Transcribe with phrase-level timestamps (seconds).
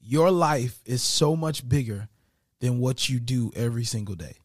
[0.00, 2.08] Your life is so much bigger
[2.60, 4.36] than what you do every single day.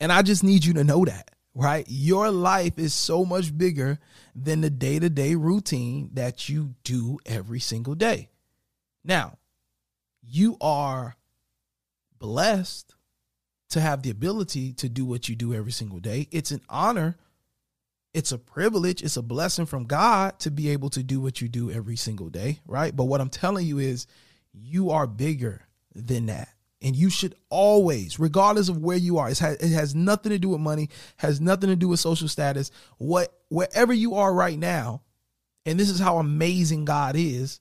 [0.00, 1.84] And I just need you to know that, right?
[1.88, 3.98] Your life is so much bigger
[4.34, 8.30] than the day to day routine that you do every single day.
[9.04, 9.38] Now,
[10.22, 11.16] you are
[12.18, 12.94] blessed
[13.70, 16.28] to have the ability to do what you do every single day.
[16.30, 17.16] It's an honor,
[18.14, 21.48] it's a privilege, it's a blessing from God to be able to do what you
[21.48, 22.94] do every single day, right?
[22.94, 24.06] But what I'm telling you is
[24.60, 25.62] you are bigger
[25.94, 26.48] than that.
[26.80, 30.38] And you should always, regardless of where you are, it has, it has nothing to
[30.38, 32.70] do with money, has nothing to do with social status.
[32.98, 35.02] What wherever you are right now,
[35.66, 37.60] and this is how amazing God is,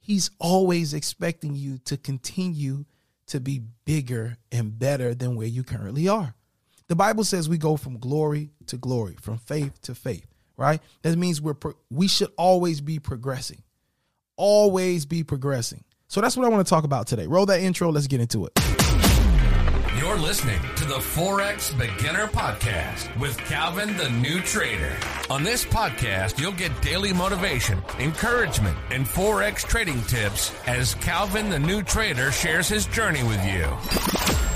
[0.00, 2.86] He's always expecting you to continue
[3.26, 6.34] to be bigger and better than where you currently are.
[6.88, 10.26] The Bible says we go from glory to glory, from faith to faith,
[10.56, 10.80] right?
[11.02, 13.62] That means we're pro- we should always be progressing.
[14.36, 15.84] Always be progressing.
[16.08, 17.26] So that's what I want to talk about today.
[17.26, 18.52] Roll that intro, let's get into it.
[19.98, 24.96] You're listening to the Forex Beginner Podcast with Calvin the New Trader.
[25.30, 31.58] On this podcast, you'll get daily motivation, encouragement, and Forex trading tips as Calvin the
[31.58, 34.51] New Trader shares his journey with you.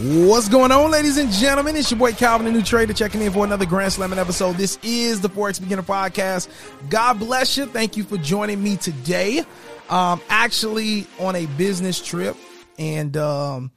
[0.00, 1.74] What's going on, ladies and gentlemen?
[1.74, 4.54] It's your boy Calvin, the new trader, checking in for another Grand Slamming episode.
[4.54, 6.46] This is the Forex Beginner Podcast.
[6.88, 7.66] God bless you.
[7.66, 9.42] Thank you for joining me today.
[9.90, 12.36] Um, actually on a business trip
[12.78, 13.72] and um,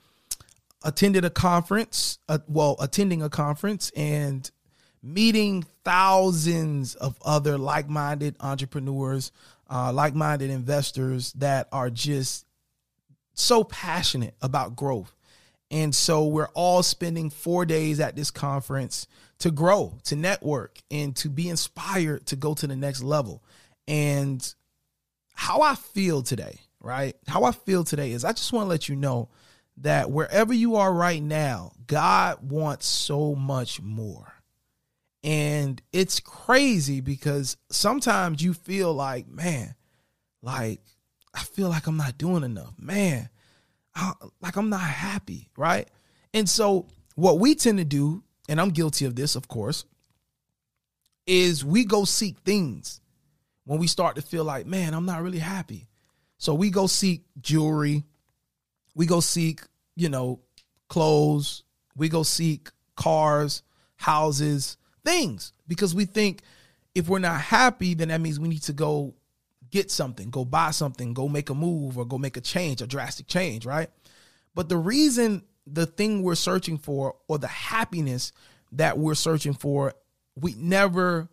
[0.84, 2.20] attended a conference.
[2.30, 4.52] Uh, well, attending a conference and
[5.02, 9.32] meeting thousands of other like-minded entrepreneurs,
[9.72, 12.46] uh, like-minded investors that are just
[13.34, 15.16] so passionate about growth.
[15.72, 19.08] And so we're all spending four days at this conference
[19.40, 23.42] to grow, to network, and to be inspired to go to the next level.
[23.88, 24.54] And
[25.34, 27.16] how I feel today, right?
[27.26, 29.30] How I feel today is I just want to let you know
[29.78, 34.34] that wherever you are right now, God wants so much more.
[35.24, 39.76] And it's crazy because sometimes you feel like, man,
[40.42, 40.82] like
[41.34, 42.74] I feel like I'm not doing enough.
[42.78, 43.30] Man,
[44.42, 45.88] Like I'm not happy, right?
[46.34, 49.86] And so what we tend to do, and I'm guilty of this, of course,
[51.28, 53.02] is we go seek things
[53.66, 55.88] when we start to feel like, man, I'm not really happy.
[56.38, 58.04] So we go seek jewelry,
[58.96, 59.62] we go seek,
[59.96, 60.40] you know,
[60.90, 61.64] clothes,
[61.96, 63.62] we go seek cars,
[63.96, 66.42] houses, things, because we think
[66.96, 69.14] if we're not happy, then that means we need to go
[69.72, 72.88] get something, go buy something, go make a move, or go make a change, a
[72.88, 73.90] drastic change, right?
[74.54, 78.32] But the reason the thing we're searching for or the happiness
[78.74, 79.94] that we're searching for,
[80.36, 81.30] we never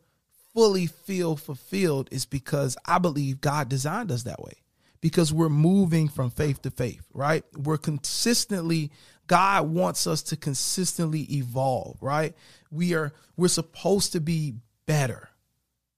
[0.55, 4.55] fully feel fulfilled is because I believe God designed us that way.
[5.01, 7.45] Because we're moving from faith to faith, right?
[7.57, 8.91] We're consistently
[9.29, 12.35] God wants us to consistently evolve, right?
[12.71, 14.55] We are we're supposed to be
[14.87, 15.29] better.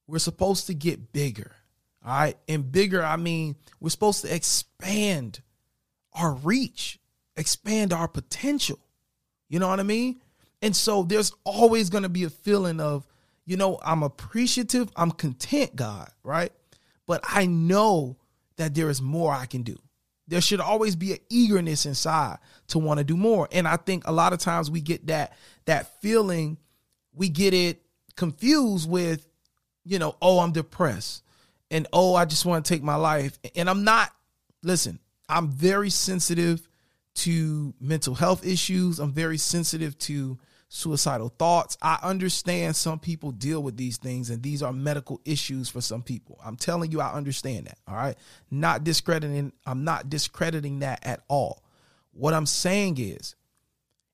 [0.07, 1.53] We're supposed to get bigger.
[2.05, 2.37] All right?
[2.49, 5.41] And bigger I mean we're supposed to expand
[6.13, 6.99] our reach,
[7.37, 8.79] expand our potential.
[9.49, 10.21] You know what I mean?
[10.63, 13.07] And so there's always going to be a feeling of
[13.51, 16.53] you know, I'm appreciative, I'm content, God, right?
[17.07, 18.17] But I know
[18.59, 19.77] that there is more I can do.
[20.29, 22.39] There should always be an eagerness inside
[22.69, 23.49] to want to do more.
[23.51, 25.33] And I think a lot of times we get that
[25.65, 26.59] that feeling,
[27.13, 27.83] we get it
[28.15, 29.27] confused with,
[29.85, 31.25] you know, oh, I'm depressed.
[31.71, 33.39] And oh, I just want to take my life.
[33.55, 34.11] And I'm not,
[34.63, 34.99] listen,
[35.29, 36.69] I'm very sensitive
[37.17, 38.99] to mental health issues.
[38.99, 41.77] I'm very sensitive to suicidal thoughts.
[41.83, 46.03] I understand some people deal with these things and these are medical issues for some
[46.03, 46.39] people.
[46.45, 48.17] I'm telling you I understand that, all right?
[48.51, 51.65] Not discrediting I'm not discrediting that at all.
[52.13, 53.35] What I'm saying is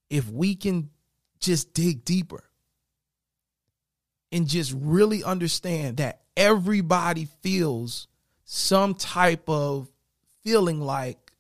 [0.09, 0.89] if we can
[1.41, 2.45] just dig deeper
[4.33, 8.09] and just really understand that everybody feels
[8.45, 9.89] some type of
[10.45, 11.33] feeling like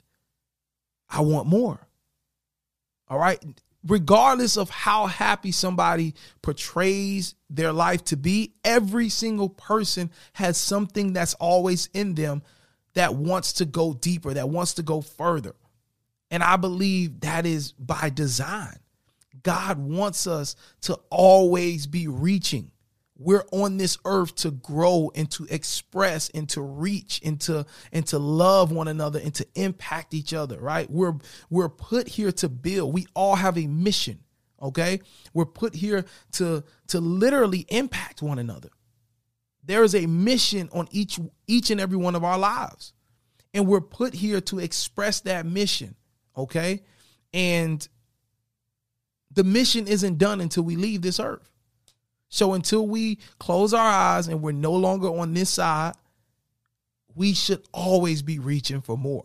[1.08, 1.78] I want more.
[3.08, 3.42] All right?
[3.86, 11.12] regardless of how happy somebody portrays their life to be, every single person has something
[11.12, 12.42] that's always in them
[12.94, 15.54] that wants to go deeper, that wants to go further.
[16.30, 18.78] And I believe that is by design.
[19.42, 22.72] God wants us to always be reaching.
[23.18, 28.06] We're on this earth to grow and to express and to reach and to and
[28.08, 30.90] to love one another and to impact each other, right?
[30.90, 31.14] We're
[31.48, 32.92] we're put here to build.
[32.92, 34.20] We all have a mission,
[34.60, 35.00] okay?
[35.32, 38.68] We're put here to to literally impact one another.
[39.64, 42.92] There is a mission on each each and every one of our lives.
[43.54, 45.94] And we're put here to express that mission,
[46.36, 46.82] okay?
[47.32, 47.86] And
[49.32, 51.50] the mission isn't done until we leave this earth.
[52.28, 55.94] So until we close our eyes and we're no longer on this side,
[57.14, 59.24] we should always be reaching for more.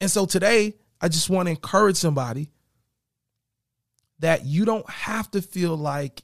[0.00, 2.50] And so today, I just want to encourage somebody
[4.20, 6.22] that you don't have to feel like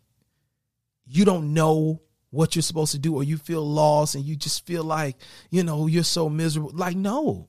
[1.07, 4.67] you don't know what you're supposed to do or you feel lost and you just
[4.67, 5.17] feel like,
[5.51, 6.73] you know, you're so miserable.
[6.75, 7.49] Like, no,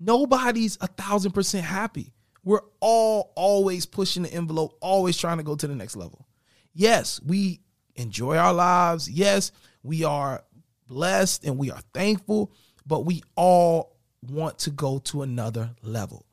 [0.00, 2.14] nobody's a thousand percent happy.
[2.42, 6.26] We're all always pushing the envelope, always trying to go to the next level.
[6.72, 7.60] Yes, we
[7.96, 9.10] enjoy our lives.
[9.10, 9.52] Yes,
[9.82, 10.44] we are
[10.86, 12.52] blessed and we are thankful,
[12.86, 13.95] but we all
[14.30, 16.26] want to go to another level.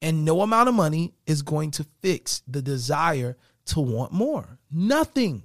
[0.00, 3.36] And no amount of money is going to fix the desire
[3.66, 4.58] to want more.
[4.70, 5.44] Nothing.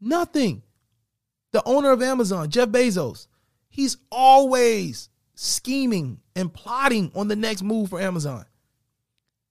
[0.00, 0.62] Nothing.
[1.52, 3.26] The owner of Amazon, Jeff Bezos,
[3.68, 8.44] he's always scheming and plotting on the next move for Amazon.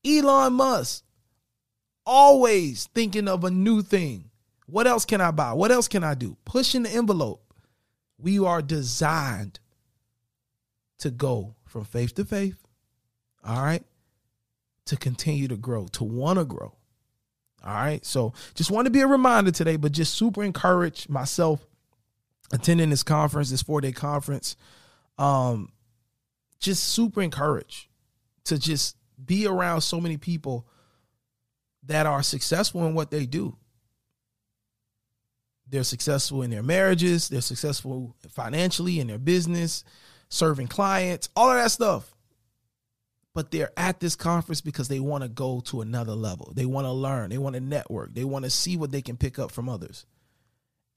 [0.06, 1.04] Elon Musk,
[2.06, 4.30] always thinking of a new thing.
[4.68, 5.54] What else can I buy?
[5.54, 6.38] What else can I do?
[6.45, 7.42] Pushing the envelope.
[8.18, 9.59] We are designed
[11.00, 12.58] to go from faith to faith,
[13.44, 13.84] all right,
[14.86, 16.74] to continue to grow, to want to grow.
[17.64, 18.06] All right.
[18.06, 21.66] So just want to be a reminder today, but just super encourage myself
[22.54, 24.56] attending this conference, this four day conference.
[25.18, 25.72] Um,
[26.60, 27.88] just super encouraged
[28.46, 30.68] to just be around so many people
[31.84, 33.58] that are successful in what they do.
[35.70, 39.84] They're successful in their marriages, they're successful financially in their business,
[40.30, 42.14] serving clients, all of that stuff.
[43.34, 46.52] But they're at this conference because they want to go to another level.
[46.56, 49.18] They want to learn, they want to network, they want to see what they can
[49.18, 50.06] pick up from others.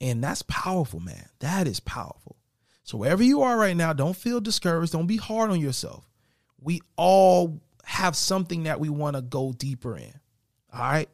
[0.00, 1.28] And that's powerful, man.
[1.40, 2.36] That is powerful.
[2.84, 4.92] So wherever you are right now, don't feel discouraged.
[4.92, 6.08] Don't be hard on yourself.
[6.60, 10.12] We all have something that we want to go deeper in.
[10.72, 11.08] All right.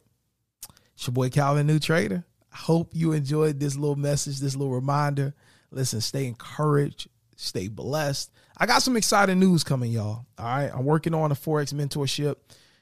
[0.93, 2.25] It's your boy Calvin New Trader.
[2.51, 5.35] I hope you enjoyed this little message, this little reminder.
[5.69, 8.31] Listen, stay encouraged, Stay blessed.
[8.57, 10.25] I got some exciting news coming, y'all.
[10.37, 10.71] All right.
[10.73, 12.35] I'm working on a Forex mentorship.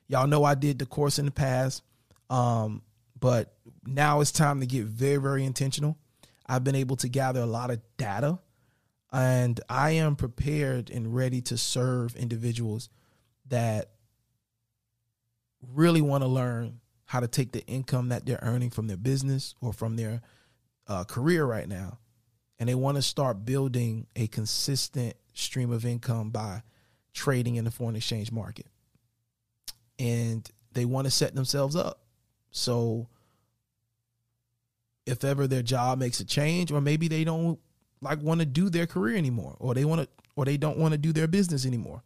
[0.08, 1.84] Y'all know I did the course in the past.
[2.30, 2.82] Um,
[3.20, 3.54] but
[3.86, 5.98] now it's time to get very, very intentional.
[6.48, 8.40] I've been able to gather a lot of data
[9.12, 12.90] and I am prepared and ready to serve individuals
[13.48, 13.90] that
[15.74, 19.54] really want to learn how to take the income that they're earning from their business
[19.60, 20.22] or from their
[20.88, 22.00] uh, career right now
[22.60, 26.62] and they want to start building a consistent stream of income by
[27.14, 28.68] trading in the foreign exchange market.
[30.00, 32.02] And they want to set themselves up.
[32.52, 33.08] So
[35.06, 37.60] if ever their job makes a change or maybe they don't
[38.02, 40.92] like want to do their career anymore or they want to or they don't want
[40.92, 42.04] to do their business anymore,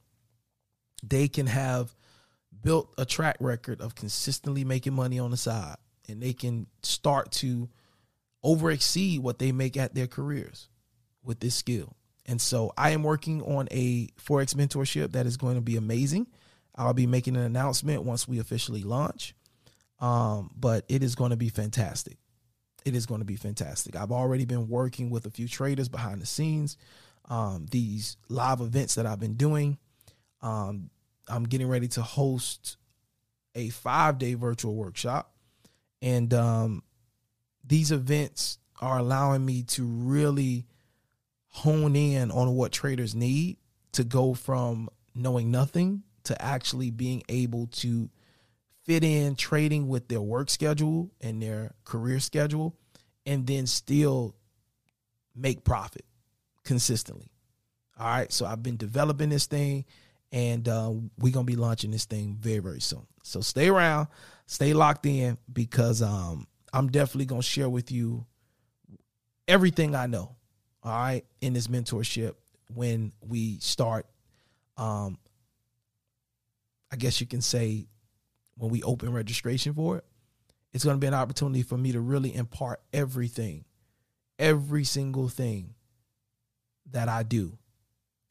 [1.04, 1.96] they can have
[2.62, 5.78] built a track record of consistently making money on the side
[6.08, 7.70] and they can start to
[8.44, 10.70] over exceed what they make at their careers
[11.24, 11.96] with this skill.
[12.26, 16.28] And so I am working on a Forex mentorship that is going to be amazing.
[16.76, 19.34] I'll be making an announcement once we officially launch.
[20.00, 22.18] Um, but it is going to be fantastic.
[22.86, 23.96] It is going to be fantastic.
[23.96, 26.78] I've already been working with a few traders behind the scenes.
[27.30, 29.78] Um, these live events that I've been doing.
[30.42, 30.90] Um,
[31.28, 32.78] I'm getting ready to host
[33.56, 35.34] a five day virtual workshop.
[36.02, 36.84] And um,
[37.70, 40.66] these events are allowing me to really
[41.50, 43.58] hone in on what traders need
[43.94, 48.10] to go from knowing nothing to actually being able to
[48.84, 52.76] fit in trading with their work schedule and their career schedule
[53.26, 54.36] and then still
[55.36, 56.06] make profit
[56.64, 57.32] consistently.
[58.00, 58.32] All right.
[58.32, 59.86] So I've been developing this thing
[60.32, 63.06] and uh, we're going to be launching this thing very, very soon.
[63.24, 64.08] So stay around,
[64.46, 68.26] stay locked in because um, I'm definitely going to share with you
[69.48, 70.36] everything I know.
[70.84, 71.26] All right.
[71.42, 72.36] In this mentorship
[72.74, 74.06] when we start,
[74.78, 75.18] um,
[76.92, 77.88] I guess you can say,
[78.56, 80.06] when we open registration for it,
[80.74, 83.66] it's going to be an opportunity for me to really impart everything,
[84.38, 85.74] every single thing
[86.92, 87.58] that I do,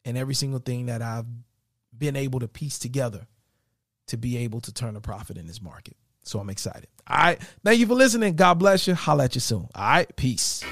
[0.05, 1.25] and every single thing that I've
[1.97, 3.27] been able to piece together
[4.07, 5.97] to be able to turn a profit in this market.
[6.29, 6.87] So I'm excited.
[7.07, 7.41] All right.
[7.63, 8.35] Thank you for listening.
[8.35, 8.93] God bless you.
[8.93, 9.67] Holla at you soon.
[9.73, 10.15] All right.
[10.15, 10.63] Peace.